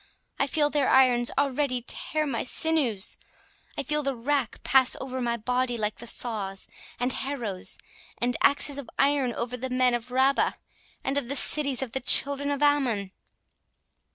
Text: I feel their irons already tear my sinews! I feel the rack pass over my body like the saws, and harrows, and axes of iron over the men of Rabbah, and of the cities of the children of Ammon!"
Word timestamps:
I 0.39 0.47
feel 0.47 0.71
their 0.71 0.89
irons 0.89 1.29
already 1.37 1.83
tear 1.87 2.25
my 2.25 2.41
sinews! 2.41 3.17
I 3.77 3.83
feel 3.83 4.01
the 4.01 4.15
rack 4.15 4.63
pass 4.63 4.97
over 4.99 5.21
my 5.21 5.37
body 5.37 5.77
like 5.77 5.97
the 5.97 6.07
saws, 6.07 6.67
and 6.99 7.13
harrows, 7.13 7.77
and 8.17 8.35
axes 8.41 8.79
of 8.79 8.89
iron 8.97 9.31
over 9.35 9.55
the 9.55 9.69
men 9.69 9.93
of 9.93 10.09
Rabbah, 10.09 10.53
and 11.03 11.19
of 11.19 11.27
the 11.27 11.35
cities 11.35 11.83
of 11.83 11.91
the 11.91 11.99
children 11.99 12.49
of 12.49 12.63
Ammon!" 12.63 13.11